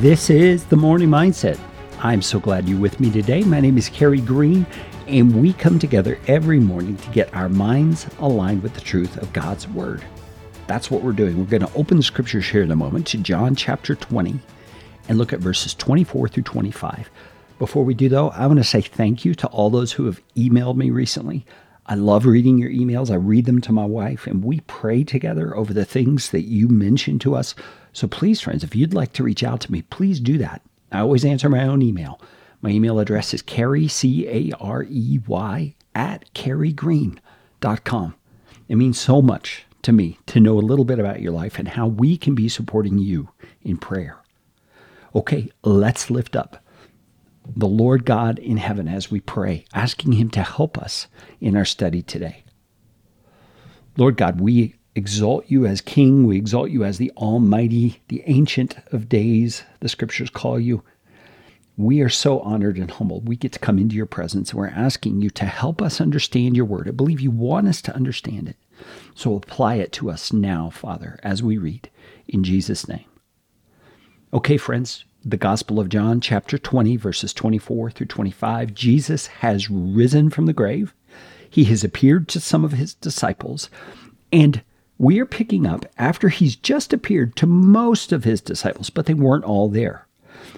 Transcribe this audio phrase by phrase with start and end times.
[0.00, 1.58] This is the Morning Mindset.
[1.98, 3.42] I'm so glad you're with me today.
[3.42, 4.64] My name is Carey Green,
[5.08, 9.32] and we come together every morning to get our minds aligned with the truth of
[9.32, 10.04] God's Word.
[10.68, 11.36] That's what we're doing.
[11.36, 14.38] We're going to open the scriptures here in a moment to John chapter 20
[15.08, 17.10] and look at verses 24 through 25.
[17.58, 20.22] Before we do, though, I want to say thank you to all those who have
[20.36, 21.44] emailed me recently.
[21.86, 23.10] I love reading your emails.
[23.10, 26.68] I read them to my wife, and we pray together over the things that you
[26.68, 27.56] mention to us.
[27.98, 30.62] So please, friends, if you'd like to reach out to me, please do that.
[30.92, 32.20] I always answer my own email.
[32.62, 38.14] My email address is Carey, C A R E Y, at careygreen.com.
[38.68, 41.66] It means so much to me to know a little bit about your life and
[41.66, 43.30] how we can be supporting you
[43.62, 44.18] in prayer.
[45.12, 46.64] Okay, let's lift up
[47.56, 51.08] the Lord God in heaven as we pray, asking Him to help us
[51.40, 52.44] in our study today.
[53.96, 56.26] Lord God, we exalt you as King.
[56.26, 60.82] We exalt you as the Almighty, the Ancient of Days, the scriptures call you.
[61.78, 63.28] We are so honored and humbled.
[63.28, 64.52] We get to come into your presence.
[64.52, 66.88] We're asking you to help us understand your word.
[66.88, 68.56] I believe you want us to understand it.
[69.14, 71.88] So apply it to us now, Father, as we read.
[72.26, 73.04] In Jesus' name.
[74.34, 78.74] Okay, friends, the Gospel of John, chapter 20, verses 24 through 25.
[78.74, 80.94] Jesus has risen from the grave.
[81.48, 83.70] He has appeared to some of his disciples,
[84.32, 84.62] and
[84.98, 89.14] we are picking up after he's just appeared to most of his disciples, but they
[89.14, 90.06] weren't all there.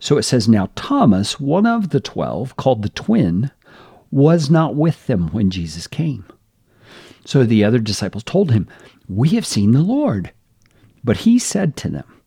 [0.00, 3.50] So it says, Now Thomas, one of the twelve, called the twin,
[4.10, 6.24] was not with them when Jesus came.
[7.24, 8.66] So the other disciples told him,
[9.08, 10.32] We have seen the Lord.
[11.04, 12.22] But he said to them,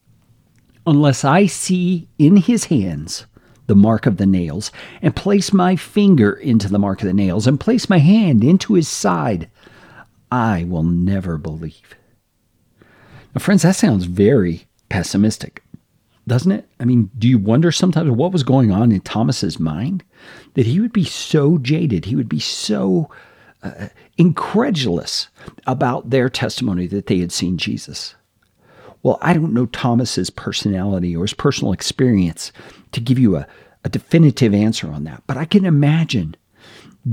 [0.87, 3.25] Unless I see in his hands
[3.67, 7.47] the mark of the nails, and place my finger into the mark of the nails,
[7.47, 9.49] and place my hand into his side,
[10.31, 11.95] I will never believe.
[13.33, 15.63] Now, friends, that sounds very pessimistic,
[16.27, 16.67] doesn't it?
[16.79, 20.03] I mean, do you wonder sometimes what was going on in Thomas's mind?
[20.53, 23.09] That he would be so jaded, he would be so
[23.61, 23.87] uh,
[24.17, 25.27] incredulous
[25.67, 28.15] about their testimony that they had seen Jesus.
[29.03, 32.51] Well, I don't know Thomas's personality or his personal experience
[32.91, 33.47] to give you a,
[33.83, 36.35] a definitive answer on that, but I can imagine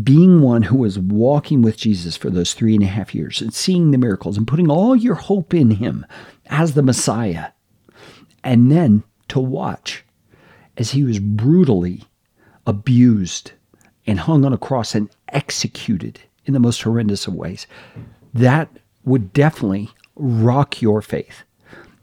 [0.03, 3.53] being one who was walking with Jesus for those three and a half years and
[3.53, 6.07] seeing the miracles and putting all your hope in him
[6.47, 7.49] as the Messiah,
[8.43, 10.05] and then to watch
[10.77, 12.05] as he was brutally
[12.67, 13.53] abused
[14.07, 17.67] and hung on a cross and executed in the most horrendous of ways,
[18.33, 18.69] that
[19.05, 21.43] would definitely rock your faith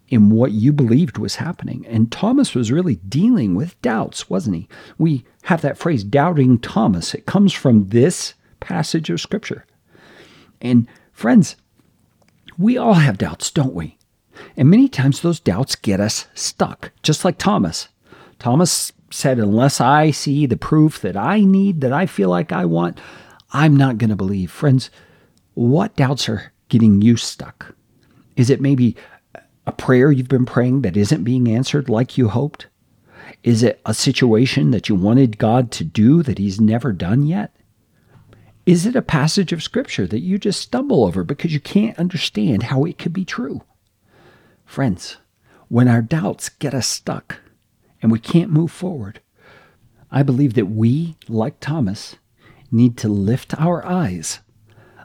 [0.09, 1.85] in what you believed was happening.
[1.87, 4.67] And Thomas was really dealing with doubts, wasn't he?
[4.97, 7.13] We have that phrase, doubting Thomas.
[7.13, 9.65] It comes from this passage of Scripture.
[10.61, 11.55] And friends,
[12.57, 13.97] we all have doubts, don't we?
[14.57, 17.89] And many times those doubts get us stuck, just like Thomas.
[18.39, 22.65] Thomas said, Unless I see the proof that I need, that I feel like I
[22.65, 22.99] want,
[23.51, 24.51] I'm not going to believe.
[24.51, 24.89] Friends,
[25.53, 27.75] what doubts are getting you stuck?
[28.35, 28.95] Is it maybe
[29.69, 32.65] a prayer you've been praying that isn't being answered like you hoped?
[33.43, 37.55] Is it a situation that you wanted God to do that He's never done yet?
[38.65, 42.63] Is it a passage of Scripture that you just stumble over because you can't understand
[42.63, 43.61] how it could be true?
[44.65, 45.17] Friends,
[45.67, 47.39] when our doubts get us stuck
[48.01, 49.21] and we can't move forward,
[50.09, 52.15] I believe that we, like Thomas,
[52.71, 54.39] need to lift our eyes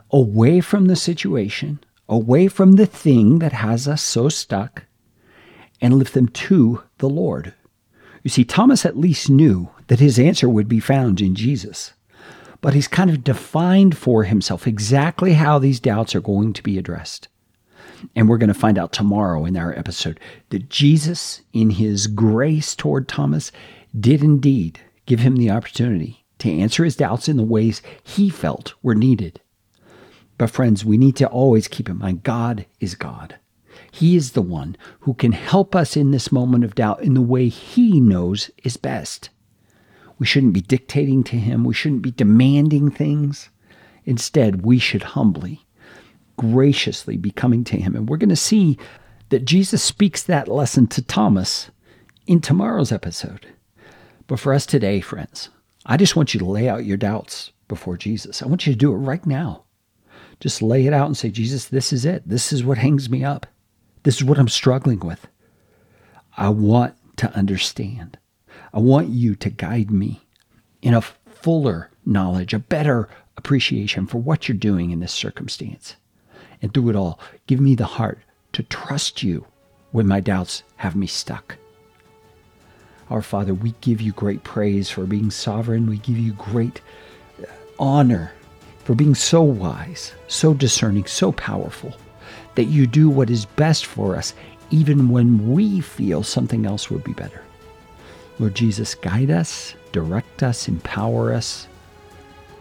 [0.09, 4.83] away from the situation away from the thing that has us so stuck
[5.81, 7.53] and lift them to the Lord.
[8.23, 11.93] You see, Thomas at least knew that his answer would be found in Jesus,
[12.61, 16.77] but he's kind of defined for himself exactly how these doubts are going to be
[16.77, 17.27] addressed.
[18.15, 22.75] And we're going to find out tomorrow in our episode that Jesus, in his grace
[22.75, 23.51] toward Thomas,
[23.97, 28.73] did indeed give him the opportunity to answer his doubts in the ways he felt
[28.81, 29.39] were needed.
[30.37, 33.35] But, friends, we need to always keep in mind God is God.
[33.91, 37.21] He is the one who can help us in this moment of doubt in the
[37.21, 39.29] way He knows is best.
[40.19, 43.49] We shouldn't be dictating to Him, we shouldn't be demanding things.
[44.05, 45.65] Instead, we should humbly,
[46.37, 47.95] graciously be coming to Him.
[47.95, 48.77] And we're going to see
[49.29, 51.71] that Jesus speaks that lesson to Thomas
[52.27, 53.47] in tomorrow's episode.
[54.27, 55.49] But for us today, friends,
[55.85, 58.41] I just want you to lay out your doubts before Jesus.
[58.41, 59.64] I want you to do it right now.
[60.39, 62.23] Just lay it out and say, Jesus, this is it.
[62.25, 63.47] This is what hangs me up.
[64.03, 65.27] This is what I'm struggling with.
[66.37, 68.17] I want to understand.
[68.73, 70.21] I want you to guide me
[70.81, 75.95] in a fuller knowledge, a better appreciation for what you're doing in this circumstance.
[76.61, 78.19] And through it all, give me the heart
[78.53, 79.45] to trust you
[79.91, 81.57] when my doubts have me stuck.
[83.09, 85.87] Our Father, we give you great praise for being sovereign.
[85.87, 86.81] We give you great
[87.39, 87.45] uh,
[87.77, 88.33] honor
[88.85, 91.93] for being so wise, so discerning, so powerful,
[92.53, 94.33] that you do what is best for us,
[94.69, 97.41] even when we feel something else would be better.
[98.39, 101.67] Lord Jesus, guide us, direct us, empower us,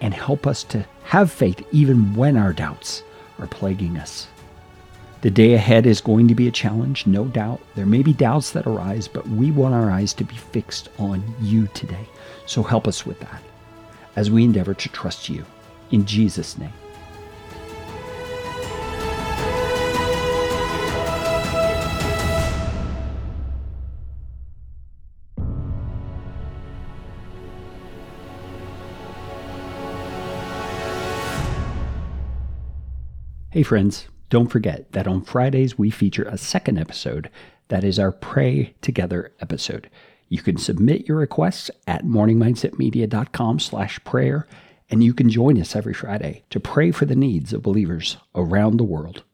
[0.00, 3.02] and help us to have faith even when our doubts
[3.38, 4.26] are plaguing us.
[5.20, 7.60] The day ahead is going to be a challenge, no doubt.
[7.74, 11.22] There may be doubts that arise, but we want our eyes to be fixed on
[11.40, 12.06] you today.
[12.46, 13.42] So help us with that
[14.16, 15.44] as we endeavor to trust you.
[15.90, 16.72] In Jesus' name.
[33.54, 37.30] Hey, friends, don't forget that on Fridays we feature a second episode
[37.68, 39.88] that is our Pray Together episode.
[40.28, 44.48] You can submit your requests at morningmindsetmedia.com slash prayer,
[44.90, 48.76] and you can join us every Friday to pray for the needs of believers around
[48.76, 49.24] the world.